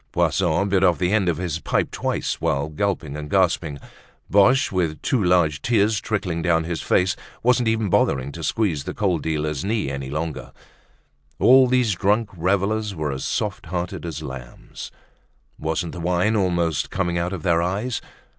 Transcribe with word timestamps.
Poisson 0.11 0.67
bit 0.67 0.83
off 0.83 0.97
the 0.97 1.11
end 1.11 1.29
of 1.29 1.37
his 1.37 1.59
pipe 1.59 1.91
twice 1.91 2.41
while 2.41 2.69
gulping 2.69 3.15
and 3.15 3.29
gasping. 3.29 3.77
Boche, 4.31 4.71
with 4.71 4.99
two 5.03 5.23
large 5.23 5.61
tears 5.61 5.99
trickling 6.01 6.41
down 6.41 6.63
his 6.63 6.81
face, 6.81 7.15
wasn't 7.43 7.67
even 7.67 7.87
bothering 7.87 8.31
to 8.31 8.41
squeeze 8.43 8.85
the 8.85 8.95
coal 8.95 9.19
dealer's 9.19 9.63
knee 9.63 9.91
any 9.91 10.09
longer. 10.09 10.53
All 11.37 11.67
these 11.67 11.93
drunk 11.93 12.31
revelers 12.35 12.95
were 12.95 13.11
as 13.11 13.25
soft 13.25 13.67
hearted 13.67 14.03
as 14.03 14.23
lambs. 14.23 14.89
Wasn't 15.59 15.91
the 15.91 15.99
wine 15.99 16.35
almost 16.35 16.89
coming 16.89 17.19
out 17.19 17.31
of 17.31 17.43
their 17.43 17.61
eyes? 17.61 18.01